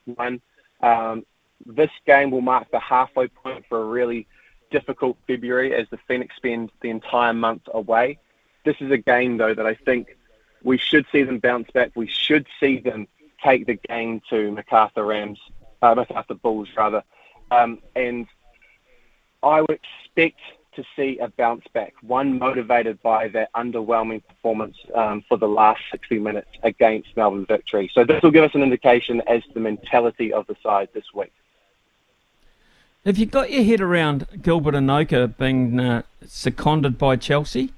6-1. 0.09 0.41
Um, 0.81 1.27
this 1.65 1.91
game 2.07 2.31
will 2.31 2.43
mark 2.43 2.71
the 2.71 2.81
halfway 2.81 3.29
point 3.29 3.65
for 3.69 3.81
a 3.81 3.85
really 3.85 4.27
difficult 4.71 5.17
February 5.27 5.75
as 5.75 5.87
the 5.91 5.99
Phoenix 6.09 6.37
spend 6.37 6.71
the 6.83 6.91
entire 6.91 7.33
month 7.33 7.63
away. 7.73 8.19
This 8.65 8.77
is 8.81 8.91
a 8.91 8.99
game, 8.99 9.39
though, 9.39 9.55
that 9.55 9.67
I 9.67 9.75
think 9.75 10.17
we 10.63 10.79
should 10.79 11.07
see 11.13 11.23
them 11.23 11.39
bounce 11.39 11.71
back. 11.71 11.93
We 11.95 12.09
should 12.09 12.47
see 12.61 12.79
them 12.79 13.07
take 13.45 13.67
the 13.67 13.75
game 13.89 14.21
to 14.31 14.51
Macarthur 14.53 15.05
Rams, 15.05 15.39
uh, 15.83 15.95
Macarthur 15.95 16.35
Bulls 16.35 16.69
rather, 16.77 17.03
um, 17.51 17.81
and 17.95 18.27
I 19.43 19.61
would 19.61 19.79
expect 20.07 20.41
to 20.75 20.85
see 20.95 21.19
a 21.19 21.29
bounce 21.29 21.65
back. 21.73 21.95
One 22.03 22.39
motivated 22.39 23.03
by 23.03 23.29
that 23.29 23.53
underwhelming 23.55 24.23
performance 24.27 24.77
um, 24.95 25.25
for 25.29 25.37
the 25.39 25.49
last 25.49 25.81
60 25.91 26.19
minutes 26.19 26.51
against 26.63 27.17
Melbourne 27.17 27.47
Victory. 27.47 27.91
So 27.93 28.05
this 28.05 28.23
will 28.23 28.31
give 28.31 28.45
us 28.45 28.55
an 28.55 28.63
indication 28.63 29.23
as 29.27 29.43
to 29.45 29.55
the 29.55 29.61
mentality 29.61 30.33
of 30.33 30.47
the 30.47 30.57
side 30.63 30.91
this 30.93 31.15
week. 31.15 31.33
Have 33.07 33.19
you 33.19 33.27
got 33.27 33.51
your 33.51 33.63
head 33.63 33.81
around 33.81 34.27
Gilbert 34.43 34.75
Enoka 34.75 35.37
being 35.37 35.79
uh, 35.81 36.03
seconded 36.27 36.99
by 36.99 37.17
Chelsea? 37.17 37.73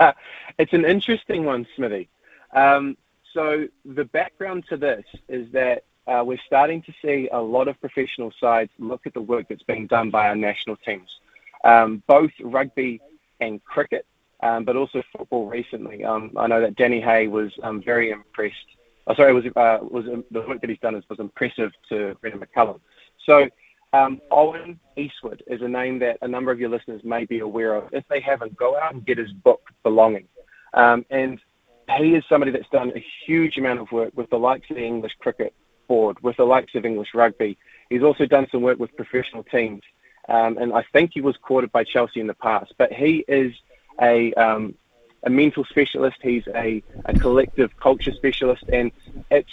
it's 0.58 0.72
an 0.72 0.84
interesting 0.84 1.44
one, 1.44 1.66
Smithy. 1.74 2.08
Um, 2.54 2.96
so 3.34 3.66
the 3.84 4.04
background 4.04 4.64
to 4.68 4.76
this 4.76 5.04
is 5.28 5.50
that 5.52 5.84
uh, 6.06 6.22
we're 6.24 6.38
starting 6.46 6.82
to 6.82 6.92
see 7.02 7.28
a 7.32 7.40
lot 7.40 7.68
of 7.68 7.78
professional 7.80 8.32
sides 8.40 8.70
look 8.78 9.06
at 9.06 9.14
the 9.14 9.20
work 9.20 9.46
that's 9.48 9.62
being 9.64 9.86
done 9.86 10.10
by 10.10 10.28
our 10.28 10.36
national 10.36 10.76
teams, 10.76 11.08
um, 11.64 12.02
both 12.06 12.30
rugby 12.42 13.00
and 13.40 13.62
cricket, 13.64 14.06
um, 14.42 14.64
but 14.64 14.76
also 14.76 15.02
football 15.16 15.46
recently. 15.46 16.04
Um, 16.04 16.32
I 16.36 16.46
know 16.46 16.60
that 16.60 16.76
Danny 16.76 17.00
Hay 17.00 17.28
was 17.28 17.52
um, 17.62 17.82
very 17.82 18.10
impressed. 18.10 18.56
Oh, 19.06 19.14
sorry, 19.14 19.34
was 19.34 19.44
uh, 19.56 19.78
was 19.82 20.06
um, 20.06 20.24
the 20.30 20.40
work 20.40 20.60
that 20.60 20.70
he's 20.70 20.78
done 20.80 21.00
was 21.08 21.18
impressive 21.18 21.72
to 21.90 22.16
Brendon 22.20 22.40
McCullum. 22.40 22.80
So 23.24 23.48
um, 23.92 24.20
Owen 24.30 24.78
Eastwood 24.96 25.42
is 25.46 25.62
a 25.62 25.68
name 25.68 25.98
that 26.00 26.18
a 26.22 26.28
number 26.28 26.50
of 26.50 26.60
your 26.60 26.68
listeners 26.68 27.02
may 27.04 27.24
be 27.24 27.40
aware 27.40 27.74
of. 27.74 27.92
If 27.92 28.04
they 28.08 28.20
haven't, 28.20 28.56
go 28.56 28.78
out 28.78 28.94
and 28.94 29.04
get 29.04 29.18
his 29.18 29.32
book, 29.32 29.62
Belonging. 29.82 30.26
Um, 30.74 31.04
and 31.10 31.40
he 31.96 32.14
is 32.14 32.24
somebody 32.28 32.50
that's 32.50 32.68
done 32.70 32.92
a 32.94 33.04
huge 33.26 33.56
amount 33.56 33.80
of 33.80 33.90
work 33.92 34.12
with 34.14 34.30
the 34.30 34.38
likes 34.38 34.68
of 34.70 34.76
the 34.76 34.84
English 34.84 35.16
cricket 35.18 35.54
board, 35.86 36.18
with 36.20 36.36
the 36.36 36.44
likes 36.44 36.74
of 36.74 36.84
English 36.84 37.14
rugby. 37.14 37.56
He's 37.88 38.02
also 38.02 38.26
done 38.26 38.46
some 38.50 38.62
work 38.62 38.78
with 38.78 38.94
professional 38.96 39.44
teams, 39.44 39.82
um, 40.28 40.58
and 40.58 40.72
I 40.72 40.84
think 40.92 41.12
he 41.14 41.20
was 41.20 41.36
courted 41.36 41.72
by 41.72 41.84
Chelsea 41.84 42.20
in 42.20 42.26
the 42.26 42.34
past. 42.34 42.74
But 42.76 42.92
he 42.92 43.24
is 43.26 43.54
a 44.00 44.34
um, 44.34 44.74
a 45.24 45.30
mental 45.30 45.64
specialist. 45.64 46.18
He's 46.22 46.46
a, 46.54 46.82
a 47.04 47.18
collective 47.18 47.76
culture 47.78 48.12
specialist, 48.12 48.64
and 48.72 48.92
it's 49.30 49.50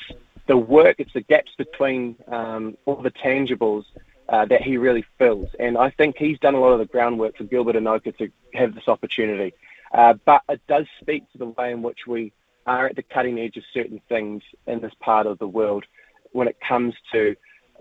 the 0.48 0.58
work, 0.58 0.98
it's 1.00 1.13
the 1.13 1.22
gaps 1.22 1.51
between 1.58 2.15
um, 2.27 2.77
all 2.86 2.98
the 2.98 3.12
tangibles 3.12 3.86
uh, 4.30 4.46
that 4.46 4.62
he 4.62 4.77
really 4.77 5.06
fills. 5.18 5.50
And 5.60 5.77
I 5.77 5.89
think 5.89 6.18
he's 6.18 6.39
done 6.39 6.56
a 6.56 6.60
lot 6.60 6.74
of 6.74 6.80
the 6.80 6.86
groundwork 6.86 7.38
for 7.38 7.44
Gilbert 7.46 7.75
Enoka 7.75 8.15
to 8.18 8.30
have 8.54 8.75
this 8.75 8.88
opportunity. 8.88 9.54
Uh, 9.94 10.13
but 10.25 10.42
it 10.50 10.62
does 10.68 10.86
speak 11.00 11.30
to 11.32 11.38
the 11.38 11.46
way 11.46 11.72
in 11.72 11.82
which 11.82 12.08
we 12.08 12.34
are 12.65 12.88
at 12.88 12.96
the 12.96 13.04
cutting 13.04 13.39
edge 13.39 13.58
of 13.58 13.63
certain 13.74 14.01
things 14.10 14.44
in 14.68 14.82
this 14.82 14.94
part 15.00 15.27
of 15.27 15.38
the 15.39 15.48
world 15.48 15.86
when 16.32 16.48
it 16.48 16.58
comes 16.60 16.94
to 17.12 17.36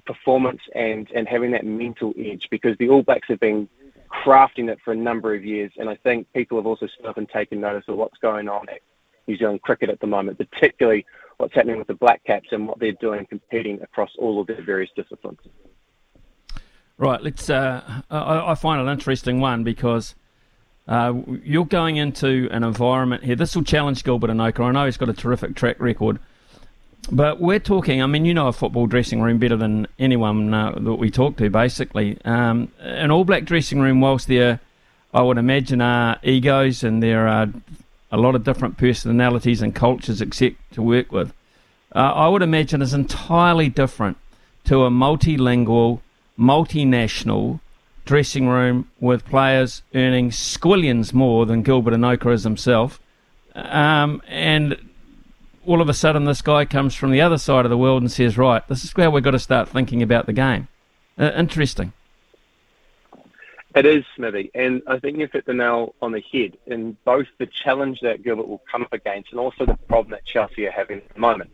performance 0.06 0.60
and, 0.74 1.10
and 1.14 1.26
having 1.28 1.52
that 1.52 1.64
mental 1.64 2.12
edge 2.18 2.48
because 2.50 2.76
the 2.78 2.88
All 2.88 3.02
Blacks 3.02 3.28
have 3.28 3.40
been 3.40 3.68
crafting 4.10 4.68
it 4.70 4.78
for 4.84 4.92
a 4.92 4.96
number 4.96 5.34
of 5.34 5.44
years. 5.44 5.72
And 5.78 5.88
I 5.88 5.96
think 5.96 6.32
people 6.32 6.58
have 6.58 6.66
also 6.66 6.86
stood 6.86 7.06
up 7.06 7.16
and 7.16 7.28
taken 7.28 7.60
notice 7.60 7.84
of 7.88 7.96
what's 7.96 8.18
going 8.18 8.48
on 8.48 8.68
at 8.68 8.80
New 9.26 9.36
Zealand 9.36 9.62
cricket 9.62 9.88
at 9.88 10.00
the 10.00 10.06
moment, 10.06 10.38
particularly 10.38 11.06
what's 11.38 11.54
happening 11.54 11.78
with 11.78 11.86
the 11.86 11.94
Black 11.94 12.22
Caps 12.24 12.48
and 12.52 12.68
what 12.68 12.78
they're 12.78 12.92
doing 12.92 13.26
competing 13.26 13.82
across 13.82 14.10
all 14.18 14.40
of 14.40 14.46
their 14.46 14.62
various 14.62 14.90
disciplines. 14.94 15.38
Right, 16.96 17.20
let's. 17.20 17.50
Uh, 17.50 18.02
I, 18.08 18.52
I, 18.52 18.54
find 18.54 18.80
it 18.80 18.84
an 18.84 18.92
interesting 18.92 19.40
one 19.40 19.64
because 19.64 20.14
uh, 20.86 21.14
you're 21.42 21.64
going 21.64 21.96
into 21.96 22.48
an 22.50 22.62
environment 22.62 23.24
here. 23.24 23.36
This 23.36 23.56
will 23.56 23.64
challenge 23.64 24.04
Gilbert 24.04 24.30
Enoka. 24.30 24.64
I 24.64 24.72
know 24.72 24.84
he's 24.84 24.96
got 24.96 25.08
a 25.08 25.14
terrific 25.14 25.54
track 25.54 25.80
record, 25.80 26.18
but 27.10 27.40
we're 27.40 27.58
talking. 27.58 28.02
I 28.02 28.06
mean, 28.06 28.24
you 28.24 28.34
know 28.34 28.48
a 28.48 28.52
football 28.52 28.86
dressing 28.86 29.22
room 29.22 29.38
better 29.38 29.56
than 29.56 29.86
anyone 29.98 30.52
uh, 30.52 30.72
that 30.72 30.94
we 30.94 31.10
talk 31.10 31.36
to. 31.38 31.48
Basically, 31.48 32.18
um, 32.24 32.70
an 32.80 33.10
All 33.10 33.24
Black 33.24 33.44
dressing 33.44 33.80
room, 33.80 34.00
whilst 34.00 34.28
there, 34.28 34.60
I 35.12 35.22
would 35.22 35.38
imagine, 35.38 35.80
are 35.80 36.18
egos 36.22 36.84
and 36.84 37.02
there 37.02 37.28
are 37.28 37.48
a 38.12 38.16
lot 38.16 38.34
of 38.34 38.44
different 38.44 38.76
personalities 38.76 39.62
and 39.62 39.74
cultures, 39.74 40.20
except 40.20 40.56
to 40.74 40.82
work 40.82 41.10
with. 41.10 41.32
Uh, 41.94 42.12
I 42.14 42.28
would 42.28 42.42
imagine 42.42 42.82
is 42.82 42.92
entirely 42.92 43.68
different 43.68 44.18
to 44.64 44.84
a 44.84 44.90
multilingual 44.90 46.00
multinational 46.38 47.60
dressing 48.04 48.48
room 48.48 48.90
with 49.00 49.24
players 49.24 49.82
earning 49.94 50.30
squillions 50.30 51.12
more 51.12 51.46
than 51.46 51.62
Gilbert 51.62 51.94
Enoka 51.94 52.32
is 52.32 52.44
himself. 52.44 53.00
Um, 53.54 54.22
and 54.28 54.76
all 55.66 55.80
of 55.80 55.88
a 55.88 55.94
sudden, 55.94 56.24
this 56.24 56.42
guy 56.42 56.64
comes 56.64 56.94
from 56.94 57.10
the 57.10 57.20
other 57.20 57.38
side 57.38 57.64
of 57.64 57.70
the 57.70 57.78
world 57.78 58.02
and 58.02 58.10
says, 58.10 58.36
Right, 58.36 58.66
this 58.68 58.84
is 58.84 58.94
where 58.96 59.10
we've 59.10 59.22
got 59.22 59.32
to 59.32 59.38
start 59.38 59.68
thinking 59.68 60.02
about 60.02 60.26
the 60.26 60.32
game. 60.32 60.68
Uh, 61.18 61.30
interesting. 61.36 61.92
It 63.74 63.86
is, 63.86 64.04
Smithy, 64.14 64.52
and 64.54 64.82
I 64.86 65.00
think 65.00 65.18
you've 65.18 65.32
hit 65.32 65.46
the 65.46 65.54
nail 65.54 65.96
on 66.00 66.12
the 66.12 66.22
head 66.32 66.56
in 66.66 66.96
both 67.04 67.26
the 67.38 67.46
challenge 67.46 68.00
that 68.02 68.22
Gilbert 68.22 68.46
will 68.46 68.62
come 68.70 68.82
up 68.82 68.92
against 68.92 69.32
and 69.32 69.40
also 69.40 69.66
the 69.66 69.74
problem 69.88 70.12
that 70.12 70.24
Chelsea 70.24 70.66
are 70.66 70.70
having 70.70 70.98
at 70.98 71.12
the 71.12 71.18
moment. 71.18 71.50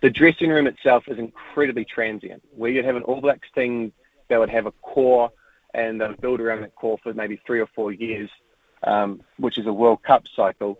The 0.00 0.10
dressing 0.10 0.50
room 0.50 0.68
itself 0.68 1.08
is 1.08 1.18
incredibly 1.18 1.84
transient. 1.84 2.44
Where 2.54 2.70
you'd 2.70 2.84
have 2.84 2.94
an 2.94 3.02
All 3.02 3.20
Blacks 3.20 3.48
team 3.52 3.92
they 4.28 4.38
would 4.38 4.50
have 4.50 4.66
a 4.66 4.72
core 4.72 5.30
and 5.76 6.00
they'll 6.00 6.14
build 6.14 6.40
around 6.40 6.62
that 6.62 6.74
core 6.74 6.98
for 7.02 7.12
maybe 7.12 7.38
three 7.46 7.60
or 7.60 7.66
four 7.66 7.92
years, 7.92 8.30
um, 8.82 9.20
which 9.38 9.58
is 9.58 9.66
a 9.66 9.72
World 9.72 10.02
Cup 10.02 10.24
cycle. 10.34 10.78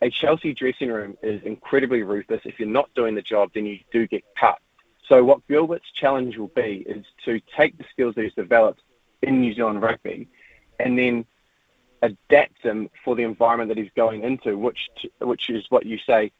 A 0.00 0.10
Chelsea 0.10 0.54
dressing 0.54 0.90
room 0.90 1.18
is 1.22 1.42
incredibly 1.42 2.02
ruthless. 2.02 2.40
If 2.44 2.58
you're 2.58 2.68
not 2.68 2.88
doing 2.94 3.14
the 3.14 3.22
job, 3.22 3.50
then 3.54 3.66
you 3.66 3.78
do 3.92 4.06
get 4.06 4.24
cut. 4.40 4.58
So 5.06 5.22
what 5.22 5.46
Gilbert's 5.48 5.90
challenge 5.94 6.38
will 6.38 6.52
be 6.54 6.84
is 6.86 7.04
to 7.26 7.40
take 7.56 7.76
the 7.76 7.84
skills 7.92 8.14
that 8.14 8.22
he's 8.22 8.34
developed 8.34 8.80
in 9.22 9.40
New 9.40 9.54
Zealand 9.54 9.82
rugby 9.82 10.28
and 10.80 10.98
then 10.98 11.26
adapt 12.00 12.62
them 12.62 12.88
for 13.04 13.16
the 13.16 13.24
environment 13.24 13.68
that 13.68 13.76
he's 13.76 13.90
going 13.96 14.22
into, 14.22 14.56
which 14.56 14.88
which 15.20 15.50
is 15.50 15.64
what 15.68 15.84
you 15.84 15.98
say, 16.06 16.32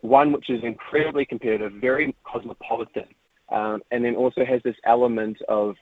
one 0.00 0.32
which 0.32 0.50
is 0.50 0.64
incredibly 0.64 1.24
competitive, 1.24 1.72
very 1.74 2.16
cosmopolitan, 2.24 3.08
um, 3.50 3.82
and 3.90 4.04
then 4.04 4.16
also 4.16 4.44
has 4.44 4.62
this 4.62 4.76
element 4.84 5.40
of 5.48 5.76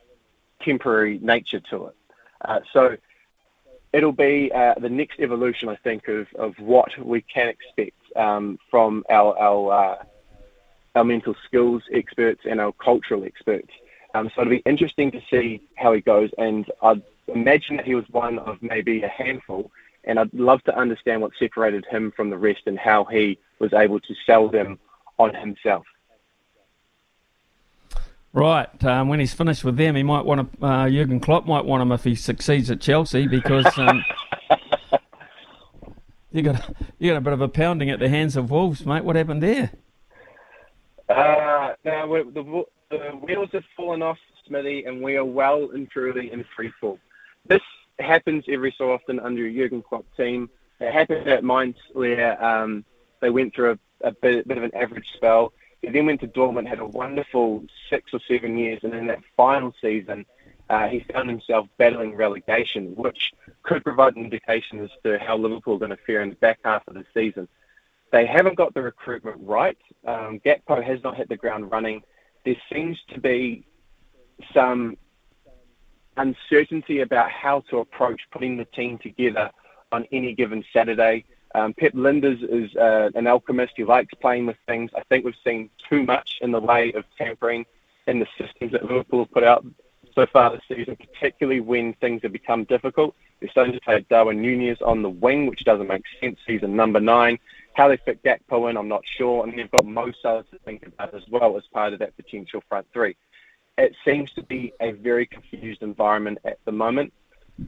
temporary 0.62 1.18
nature 1.22 1.60
to 1.70 1.86
it. 1.86 1.96
Uh, 2.44 2.60
so 2.72 2.96
it'll 3.92 4.12
be 4.12 4.50
uh, 4.54 4.75
the 4.78 4.88
next 4.88 5.20
evolution, 5.20 5.68
I 5.68 5.76
think, 5.76 6.08
of, 6.08 6.26
of 6.34 6.54
what 6.58 6.90
we 6.98 7.22
can 7.22 7.48
expect 7.48 7.96
um, 8.16 8.58
from 8.70 9.04
our 9.10 9.38
our, 9.38 9.72
uh, 9.72 10.04
our 10.94 11.04
mental 11.04 11.34
skills 11.46 11.82
experts 11.92 12.42
and 12.48 12.60
our 12.60 12.72
cultural 12.72 13.25
experts. 13.25 13.70
Um, 14.14 14.30
so 14.34 14.42
it'll 14.42 14.50
be 14.50 14.62
interesting 14.66 15.10
to 15.12 15.20
see 15.30 15.60
how 15.76 15.92
he 15.92 16.00
goes, 16.00 16.30
and 16.38 16.70
I'd 16.82 17.02
imagine 17.28 17.76
that 17.76 17.86
he 17.86 17.94
was 17.94 18.04
one 18.10 18.38
of 18.38 18.58
maybe 18.62 19.02
a 19.02 19.08
handful, 19.08 19.70
and 20.04 20.18
I'd 20.18 20.32
love 20.32 20.62
to 20.64 20.78
understand 20.78 21.20
what 21.20 21.32
separated 21.38 21.84
him 21.90 22.12
from 22.16 22.30
the 22.30 22.38
rest 22.38 22.62
and 22.66 22.78
how 22.78 23.04
he 23.04 23.38
was 23.58 23.72
able 23.75 24.00
to 24.00 24.14
sell 24.25 24.48
them 24.48 24.78
on 25.18 25.34
himself. 25.34 25.84
Right. 28.37 28.85
Um, 28.85 29.09
when 29.09 29.19
he's 29.19 29.33
finished 29.33 29.64
with 29.64 29.78
them, 29.78 29.97
he 29.97 30.02
might 30.02 30.26
want 30.26 30.61
to. 30.61 30.66
Uh, 30.66 30.90
Jurgen 30.90 31.21
Klopp 31.21 31.47
might 31.47 31.64
want 31.64 31.81
him 31.81 31.90
if 31.90 32.05
he 32.05 32.14
succeeds 32.14 32.71
at 32.71 32.83
Chelsea 32.83 33.26
because 33.26 33.66
um, 33.78 34.05
you 36.33 36.43
got 36.43 36.76
you 36.99 37.12
got 37.12 37.16
a 37.16 37.23
bit 37.23 37.33
of 37.33 37.40
a 37.40 37.49
pounding 37.49 37.88
at 37.88 37.99
the 37.99 38.11
hands 38.11 38.37
of 38.37 38.50
Wolves, 38.50 38.85
mate. 38.85 39.05
What 39.05 39.16
happened 39.16 39.43
there? 39.43 39.71
Uh, 41.09 41.73
now 41.83 42.07
the, 42.09 42.64
the 42.90 42.97
wheels 43.23 43.49
have 43.55 43.64
fallen 43.75 44.02
off, 44.02 44.19
Smithy, 44.47 44.85
and 44.85 45.00
we 45.00 45.16
are 45.16 45.25
well 45.25 45.71
and 45.73 45.90
truly 45.90 46.31
in 46.31 46.45
free 46.55 46.71
fall. 46.78 46.99
This 47.47 47.62
happens 48.00 48.45
every 48.50 48.75
so 48.76 48.93
often 48.93 49.19
under 49.19 49.47
a 49.47 49.50
Jurgen 49.50 49.81
Klopp 49.81 50.05
team. 50.14 50.50
It 50.78 50.93
happened 50.93 51.26
at 51.26 51.43
Mainz 51.43 51.76
where 51.95 52.45
um, 52.45 52.85
they 53.23 53.31
went 53.31 53.55
through 53.55 53.78
a, 54.02 54.09
a 54.09 54.12
bit, 54.12 54.47
bit 54.47 54.59
of 54.59 54.64
an 54.64 54.75
average 54.75 55.07
spell 55.14 55.55
he 55.87 55.93
then 55.93 56.07
went 56.07 56.21
to 56.21 56.26
Dortmund, 56.26 56.66
had 56.66 56.81
a 56.81 56.85
wonderful 56.85 57.64
six 57.88 58.12
or 58.12 58.19
seven 58.26 58.59
years, 58.59 58.81
and 58.83 58.93
in 58.93 59.07
that 59.07 59.21
final 59.37 59.73
season, 59.81 60.26
uh, 60.69 60.88
he 60.88 60.99
found 61.12 61.31
himself 61.31 61.69
battling 61.78 62.16
relegation, 62.16 62.97
which 62.97 63.33
could 63.62 63.85
provide 63.85 64.16
an 64.16 64.25
indication 64.25 64.83
as 64.83 64.90
to 65.05 65.16
how 65.16 65.37
Liverpool 65.37 65.76
are 65.76 65.78
going 65.78 65.90
to 65.93 65.99
fare 66.05 66.23
in 66.23 66.31
the 66.31 66.35
back 66.37 66.59
half 66.64 66.83
of 66.88 66.95
the 66.95 67.05
season. 67.14 67.47
They 68.11 68.26
haven't 68.26 68.57
got 68.57 68.75
the 68.75 68.83
recruitment 68.83 69.37
right. 69.40 69.78
Um, 70.05 70.40
Gakpo 70.45 70.83
has 70.83 71.00
not 71.05 71.16
hit 71.16 71.28
the 71.28 71.37
ground 71.37 71.71
running. 71.71 72.02
There 72.45 72.57
seems 72.73 72.99
to 73.11 73.21
be 73.21 73.64
some 74.52 74.97
uncertainty 76.16 77.02
about 77.02 77.31
how 77.31 77.61
to 77.71 77.78
approach 77.78 78.23
putting 78.33 78.57
the 78.57 78.64
team 78.64 78.99
together 78.99 79.52
on 79.93 80.05
any 80.11 80.35
given 80.35 80.64
Saturday. 80.73 81.26
Um, 81.56 81.72
Pep 81.72 81.94
Lijnders 81.94 82.42
is 82.42 82.76
uh, 82.76 83.08
an 83.14 83.26
alchemist. 83.26 83.72
He 83.76 83.84
likes 83.84 84.12
playing 84.20 84.44
with 84.44 84.58
things. 84.66 84.90
I 84.94 85.02
think 85.08 85.25
we've 85.25 85.34
seen 85.42 85.70
too 85.88 86.02
much 86.02 86.38
in 86.42 86.50
the 86.50 86.60
way 86.60 86.92
of 86.92 87.04
tampering 87.16 87.64
in 88.06 88.18
the 88.18 88.26
systems 88.36 88.72
that 88.72 88.82
Liverpool 88.82 89.20
have 89.20 89.32
put 89.32 89.42
out 89.42 89.64
so 90.14 90.26
far 90.26 90.50
this 90.50 90.60
season, 90.68 90.96
particularly 90.96 91.60
when 91.60 91.94
things 91.94 92.20
have 92.25 92.32
become 92.32 92.64
difficult. 92.64 93.16
They're 93.40 93.48
starting 93.48 93.72
to 93.72 93.80
play 93.80 94.04
Darwin 94.10 94.42
Nunez 94.42 94.82
on 94.82 95.00
the 95.00 95.08
wing, 95.08 95.46
which 95.46 95.64
doesn't 95.64 95.86
make 95.86 96.04
sense. 96.20 96.38
He's 96.46 96.62
a 96.62 96.68
number 96.68 97.00
nine. 97.00 97.38
How 97.72 97.88
they 97.88 97.96
fit 97.96 98.22
Gakpo 98.22 98.68
in, 98.68 98.76
I'm 98.76 98.88
not 98.88 99.04
sure. 99.16 99.42
And 99.42 99.58
they've 99.58 99.70
got 99.70 99.86
Mo 99.86 100.12
Salah 100.20 100.44
to 100.52 100.58
think 100.58 100.86
about 100.86 101.14
as 101.14 101.22
well 101.30 101.56
as 101.56 101.62
part 101.72 101.94
of 101.94 102.00
that 102.00 102.14
potential 102.18 102.62
front 102.68 102.86
three. 102.92 103.16
It 103.78 103.94
seems 104.04 104.30
to 104.32 104.42
be 104.42 104.75
a 104.80 104.92
very 104.92 105.25
confused 105.25 105.82
environment 105.82 106.38
at 106.44 106.58
the 106.66 106.72
moment. 106.72 107.14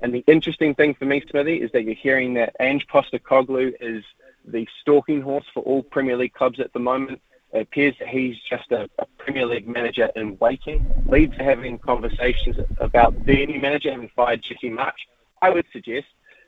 And 0.02 0.12
the 0.14 0.24
interesting 0.26 0.74
thing 0.74 0.94
for 0.94 1.04
me, 1.04 1.22
Smithy, 1.30 1.56
is 1.62 1.72
that 1.72 1.84
you're 1.84 1.94
hearing 1.94 2.34
that 2.34 2.54
Ange 2.60 2.86
Postecoglou 2.86 3.72
is 3.80 4.04
the 4.44 4.66
stalking 4.80 5.22
horse 5.22 5.46
for 5.52 5.62
all 5.62 5.82
Premier 5.82 6.16
League 6.16 6.34
clubs 6.34 6.60
at 6.60 6.72
the 6.72 6.78
moment. 6.78 7.20
It 7.52 7.62
appears 7.62 7.94
that 7.98 8.08
he's 8.08 8.36
just 8.48 8.70
a, 8.72 8.88
a 8.98 9.06
Premier 9.16 9.46
League 9.46 9.66
manager 9.66 10.10
in 10.14 10.36
waiting. 10.38 10.86
Leeds 11.06 11.34
are 11.38 11.44
having 11.44 11.78
conversations 11.78 12.56
about 12.78 13.24
their 13.24 13.46
new 13.46 13.60
manager 13.60 13.90
having 13.90 14.10
fired 14.14 14.42
Jesse 14.42 14.70
Marsch. 14.70 15.06
I 15.40 15.50
would 15.50 15.66
suggest 15.72 16.06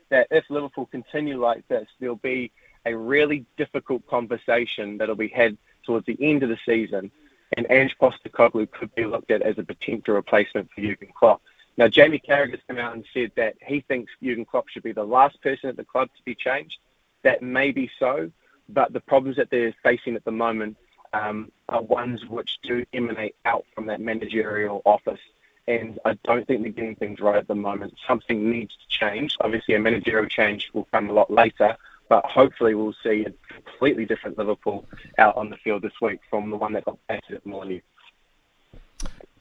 that 0.09 0.27
if 0.29 0.49
Liverpool 0.49 0.85
continue 0.85 1.39
like 1.39 1.67
this, 1.67 1.87
there'll 1.99 2.15
be 2.17 2.51
a 2.85 2.95
really 2.95 3.45
difficult 3.57 4.05
conversation 4.07 4.97
that'll 4.97 5.15
be 5.15 5.27
had 5.27 5.57
towards 5.83 6.05
the 6.05 6.17
end 6.21 6.43
of 6.43 6.49
the 6.49 6.59
season, 6.65 7.11
and 7.57 7.65
Ange 7.69 7.95
Postecoglou 7.99 8.69
could 8.71 8.93
be 8.95 9.05
looked 9.05 9.31
at 9.31 9.41
as 9.41 9.57
a 9.57 9.63
potential 9.63 10.15
replacement 10.15 10.69
for 10.71 10.81
Jurgen 10.81 11.09
Klopp. 11.13 11.41
Now, 11.81 11.87
Jamie 11.87 12.21
Carragher 12.23 12.51
has 12.51 12.59
come 12.67 12.77
out 12.77 12.93
and 12.93 13.03
said 13.11 13.31
that 13.37 13.55
he 13.59 13.81
thinks 13.81 14.11
Jurgen 14.21 14.45
Klopp 14.45 14.69
should 14.69 14.83
be 14.83 14.91
the 14.91 15.03
last 15.03 15.41
person 15.41 15.67
at 15.67 15.77
the 15.77 15.83
club 15.83 16.09
to 16.15 16.23
be 16.23 16.35
changed. 16.35 16.77
That 17.23 17.41
may 17.41 17.71
be 17.71 17.89
so, 17.97 18.31
but 18.69 18.93
the 18.93 18.99
problems 18.99 19.37
that 19.37 19.49
they're 19.49 19.73
facing 19.81 20.15
at 20.15 20.23
the 20.23 20.31
moment 20.31 20.77
um, 21.13 21.51
are 21.69 21.81
ones 21.81 22.23
which 22.27 22.59
do 22.61 22.85
emanate 22.93 23.33
out 23.45 23.65
from 23.73 23.87
that 23.87 23.99
managerial 23.99 24.83
office. 24.85 25.19
And 25.67 25.97
I 26.05 26.19
don't 26.23 26.45
think 26.45 26.61
they're 26.61 26.71
getting 26.71 26.97
things 26.97 27.19
right 27.19 27.37
at 27.37 27.47
the 27.47 27.55
moment. 27.55 27.95
Something 28.07 28.51
needs 28.51 28.75
to 28.75 28.87
change. 28.87 29.35
Obviously, 29.41 29.73
a 29.73 29.79
managerial 29.79 30.29
change 30.29 30.69
will 30.73 30.87
come 30.91 31.09
a 31.09 31.13
lot 31.13 31.31
later, 31.31 31.75
but 32.09 32.23
hopefully 32.27 32.75
we'll 32.75 32.93
see 33.01 33.25
a 33.25 33.33
completely 33.51 34.05
different 34.05 34.37
Liverpool 34.37 34.85
out 35.17 35.35
on 35.35 35.49
the 35.49 35.57
field 35.57 35.81
this 35.81 35.99
week 35.99 36.19
from 36.29 36.51
the 36.51 36.57
one 36.57 36.73
that 36.73 36.85
got 36.85 36.99
battered 37.07 37.37
at 37.37 37.45
Molineux. 37.47 37.81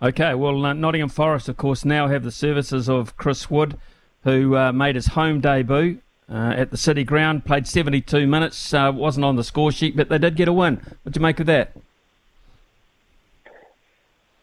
Okay, 0.03 0.35
well, 0.35 0.65
uh, 0.65 0.73
Nottingham 0.73 1.11
Forest, 1.11 1.49
of 1.49 1.57
course, 1.57 1.85
now 1.85 2.09
have 2.09 2.25
the 2.25 2.33
services 2.33 2.89
of 2.89 3.17
Chris 3.17 3.51
Wood, 3.51 3.77
who 4.25 4.57
uh, 4.57 4.73
made 4.73 4.95
his 4.95 5.09
home 5.09 5.41
debut 5.41 6.01
uh, 6.31 6.55
at 6.57 6.71
the 6.71 6.77
City 6.77 7.05
Ground, 7.05 7.45
played 7.45 7.67
72 7.67 8.27
minutes, 8.27 8.73
uh, 8.73 8.91
wasn't 8.95 9.25
on 9.25 9.37
the 9.37 9.45
score 9.45 9.71
sheet, 9.73 9.97
but 9.97 10.09
they 10.09 10.19
did 10.19 10.37
get 10.37 10.49
a 10.49 10.53
win. 10.53 10.77
What 11.03 11.13
do 11.13 11.19
you 11.19 11.23
make 11.23 11.41
of 11.41 11.47
that? 11.47 11.73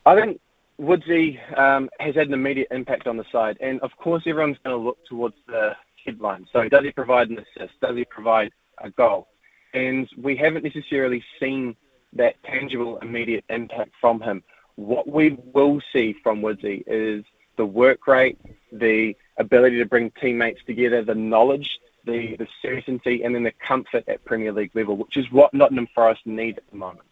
I 0.06 0.16
think 0.16 0.40
Woodsy 0.78 1.40
um, 1.56 1.90
has 2.00 2.16
had 2.16 2.28
an 2.28 2.34
immediate 2.34 2.68
impact 2.72 3.08
on 3.08 3.18
the 3.18 3.26
side, 3.32 3.58
and 3.60 3.80
of 3.82 3.92
course, 3.98 4.24
everyone's 4.28 4.58
going 4.64 4.78
to 4.78 4.84
look 4.84 4.98
towards 5.06 5.36
the 5.48 5.76
headline. 6.06 6.48
So, 6.54 6.70
does 6.70 6.84
he 6.84 6.92
provide 6.92 7.30
an 7.30 7.40
assist? 7.40 7.74
Does 7.82 7.96
he 7.96 8.06
provide 8.06 8.52
a 8.78 8.90
goal? 8.92 9.28
And 9.74 10.08
we 10.22 10.36
haven't 10.36 10.64
necessarily 10.64 11.24
seen 11.40 11.76
that 12.14 12.36
tangible, 12.44 12.98
immediate 13.00 13.44
impact 13.50 13.92
from 14.00 14.22
him. 14.22 14.44
What 14.78 15.08
we 15.08 15.38
will 15.54 15.82
see 15.92 16.16
from 16.24 16.42
Woodsy 16.42 16.84
is 16.88 17.26
the 17.58 17.66
work 17.66 18.08
rate, 18.08 18.40
the 18.72 19.16
ability 19.38 19.78
to 19.80 19.86
bring 19.86 20.12
teammates 20.12 20.62
together, 20.66 21.04
the 21.04 21.16
knowledge, 21.16 21.80
the, 22.06 22.36
the 22.38 22.48
certainty, 22.62 23.24
and 23.24 23.36
then 23.36 23.44
the 23.44 23.52
comfort 23.52 24.06
at 24.08 24.24
Premier 24.24 24.52
League 24.52 24.72
level, 24.76 24.96
which 24.96 25.18
is 25.18 25.32
what 25.32 25.54
Nottingham 25.54 25.88
Forest 25.94 26.26
need 26.26 26.58
at 26.58 26.70
the 26.70 26.78
moment. 26.78 27.08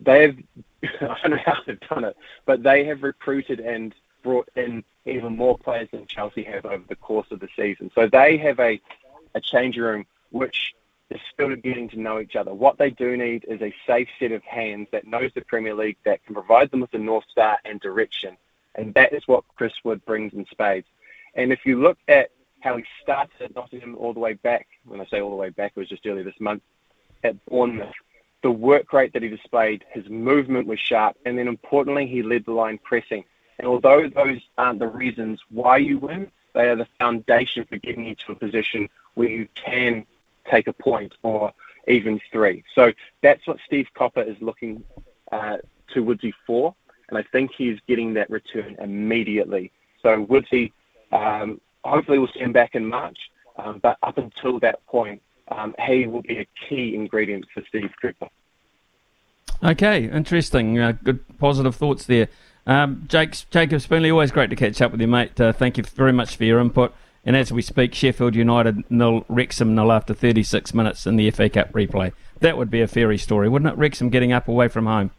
They 0.00 0.22
have, 0.22 0.36
I 0.82 1.16
don't 1.22 1.30
know 1.30 1.42
how 1.44 1.58
they've 1.66 1.80
done 1.80 2.04
it, 2.04 2.16
but 2.46 2.62
they 2.62 2.84
have 2.86 3.02
recruited 3.02 3.60
and 3.60 3.94
brought 4.22 4.48
in 4.56 4.82
even 5.06 5.36
more 5.36 5.56
players 5.58 5.88
than 5.92 6.06
Chelsea 6.06 6.42
have 6.44 6.66
over 6.66 6.84
the 6.88 6.96
course 6.96 7.30
of 7.30 7.40
the 7.40 7.48
season. 7.56 7.90
So 7.94 8.06
they 8.06 8.36
have 8.38 8.58
a, 8.60 8.80
a 9.34 9.40
changing 9.40 9.82
room 9.82 10.06
which 10.30 10.74
is 11.10 11.20
still 11.32 11.54
getting 11.56 11.88
to 11.90 12.00
know 12.00 12.20
each 12.20 12.36
other. 12.36 12.54
What 12.54 12.78
they 12.78 12.90
do 12.90 13.16
need 13.16 13.44
is 13.48 13.60
a 13.60 13.74
safe 13.86 14.08
set 14.18 14.32
of 14.32 14.42
hands 14.44 14.88
that 14.92 15.06
knows 15.06 15.30
the 15.34 15.40
Premier 15.42 15.74
League, 15.74 15.96
that 16.04 16.24
can 16.24 16.34
provide 16.34 16.70
them 16.70 16.80
with 16.80 16.94
a 16.94 16.98
North 16.98 17.24
Star 17.30 17.58
and 17.64 17.80
direction. 17.80 18.36
And 18.74 18.94
that 18.94 19.12
is 19.12 19.26
what 19.26 19.44
Chris 19.56 19.72
Wood 19.84 20.04
brings 20.04 20.32
in 20.32 20.46
spades. 20.50 20.86
And 21.34 21.52
if 21.52 21.66
you 21.66 21.80
look 21.80 21.98
at 22.08 22.30
how 22.60 22.76
he 22.76 22.84
started 23.02 23.40
at 23.40 23.54
Nottingham 23.54 23.96
all 23.96 24.12
the 24.12 24.20
way 24.20 24.34
back, 24.34 24.68
when 24.84 25.00
I 25.00 25.06
say 25.06 25.20
all 25.20 25.30
the 25.30 25.36
way 25.36 25.50
back, 25.50 25.72
it 25.74 25.80
was 25.80 25.88
just 25.88 26.06
earlier 26.06 26.24
this 26.24 26.40
month, 26.40 26.62
at 27.24 27.44
Bournemouth, 27.46 27.92
the 28.42 28.50
work 28.50 28.92
rate 28.92 29.12
that 29.12 29.22
he 29.22 29.28
displayed, 29.28 29.84
his 29.90 30.08
movement 30.08 30.66
was 30.66 30.78
sharp, 30.78 31.16
and 31.26 31.36
then 31.36 31.48
importantly, 31.48 32.06
he 32.06 32.22
led 32.22 32.44
the 32.44 32.52
line 32.52 32.78
pressing. 32.78 33.24
And 33.58 33.66
although 33.66 34.08
those 34.08 34.40
aren't 34.56 34.78
the 34.78 34.86
reasons 34.86 35.40
why 35.50 35.78
you 35.78 35.98
win, 35.98 36.30
they 36.54 36.68
are 36.68 36.76
the 36.76 36.88
foundation 36.98 37.64
for 37.64 37.76
getting 37.76 38.06
you 38.06 38.14
to 38.14 38.32
a 38.32 38.34
position 38.34 38.88
where 39.14 39.28
you 39.28 39.48
can 39.54 40.06
take 40.50 40.66
a 40.66 40.72
point 40.72 41.12
or 41.22 41.52
even 41.88 42.20
three. 42.32 42.62
So 42.74 42.92
that's 43.22 43.46
what 43.46 43.58
Steve 43.66 43.86
Cooper 43.94 44.22
is 44.22 44.36
looking 44.40 44.84
uh, 45.32 45.58
to 45.94 46.02
Woodsy 46.02 46.32
for, 46.46 46.74
and 47.08 47.18
I 47.18 47.22
think 47.32 47.50
he's 47.56 47.78
getting 47.88 48.14
that 48.14 48.30
return 48.30 48.76
immediately. 48.80 49.72
So 50.02 50.24
Woodsy, 50.24 50.72
um, 51.12 51.60
hopefully 51.84 52.18
we'll 52.18 52.28
see 52.32 52.40
him 52.40 52.52
back 52.52 52.74
in 52.74 52.86
March, 52.86 53.18
um, 53.56 53.80
but 53.82 53.98
up 54.02 54.18
until 54.18 54.58
that 54.60 54.84
point, 54.86 55.20
um, 55.48 55.74
he 55.86 56.06
will 56.06 56.22
be 56.22 56.38
a 56.38 56.46
key 56.68 56.94
ingredient 56.94 57.44
for 57.52 57.62
Steve 57.68 57.90
Cooper. 58.00 58.28
Okay, 59.62 60.10
interesting. 60.10 60.78
Uh, 60.78 60.92
good 60.92 61.38
positive 61.38 61.74
thoughts 61.74 62.06
there. 62.06 62.28
Um, 62.66 63.04
Jake, 63.08 63.36
Jacob 63.50 63.80
Spoonley, 63.80 64.10
always 64.10 64.30
great 64.30 64.50
to 64.50 64.56
catch 64.56 64.80
up 64.80 64.92
with 64.92 65.00
you, 65.00 65.08
mate. 65.08 65.38
Uh, 65.40 65.52
thank 65.52 65.76
you 65.76 65.82
very 65.82 66.12
much 66.12 66.36
for 66.36 66.44
your 66.44 66.60
input. 66.60 66.94
And 67.24 67.36
as 67.36 67.52
we 67.52 67.60
speak, 67.60 67.94
Sheffield 67.94 68.34
United 68.34 68.90
nil, 68.90 69.24
Wrexham 69.28 69.74
nil 69.74 69.92
after 69.92 70.14
36 70.14 70.72
minutes 70.72 71.06
in 71.06 71.16
the 71.16 71.30
FA 71.30 71.50
Cup 71.50 71.72
replay. 71.72 72.12
That 72.40 72.56
would 72.56 72.70
be 72.70 72.80
a 72.80 72.88
fairy 72.88 73.18
story, 73.18 73.48
wouldn't 73.48 73.70
it? 73.70 73.76
Wrexham 73.76 74.08
getting 74.08 74.32
up 74.32 74.48
away 74.48 74.68
from 74.68 74.86
home. 74.86 75.10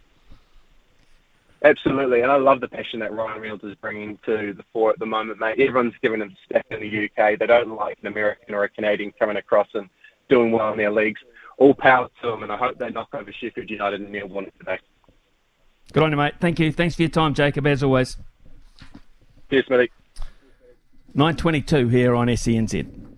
Absolutely, 1.63 2.22
and 2.22 2.31
I 2.31 2.38
love 2.38 2.60
the 2.60 2.67
passion 2.67 3.00
that 3.01 3.13
Ryan 3.13 3.39
Reynolds 3.39 3.63
is 3.63 3.75
bringing 3.75 4.17
to 4.25 4.53
the 4.53 4.63
fore 4.74 4.89
at 4.89 4.98
the 4.98 5.05
moment, 5.05 5.39
mate. 5.39 5.60
Everyone's 5.60 5.93
giving 6.01 6.20
him 6.20 6.35
stick 6.44 6.66
in 6.72 6.79
the 6.79 7.05
UK. 7.05 7.37
They 7.37 7.46
don't 7.46 7.75
like 7.75 8.00
an 8.01 8.07
American 8.07 8.55
or 8.55 8.64
a 8.64 8.70
Canadian 8.70 9.11
coming 9.20 9.37
across 9.37 9.68
and 9.75 9.87
doing 10.27 10.51
well 10.51 10.72
in 10.72 10.77
their 10.79 10.90
leagues. 10.92 11.22
All 11.57 11.75
power 11.75 12.09
to 12.24 12.31
them, 12.31 12.42
and 12.42 12.51
I 12.51 12.57
hope 12.57 12.79
they 12.79 12.90
knock 12.90 13.09
over 13.14 13.31
Sheffield 13.31 13.70
United 13.70 14.01
and 14.01 14.11
Neil 14.11 14.27
Warnock 14.27 14.57
today. 14.57 14.79
Good 15.94 16.01
on 16.01 16.09
you, 16.09 16.18
mate. 16.18 16.33
Thank 16.40 16.59
you. 16.59 16.72
Thanks 16.72 16.96
for 16.96 17.03
your 17.03 17.09
time, 17.09 17.35
Jacob, 17.35 17.68
as 17.68 17.83
always. 17.83 18.18
Cheers, 19.51 19.66
Smitty. 19.66 19.90
9.22 21.15 21.91
here 21.91 22.15
on 22.15 22.27
SENZ. 22.27 23.10